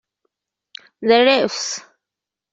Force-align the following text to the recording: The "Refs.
The 1.03 1.13
"Refs. 1.27 1.85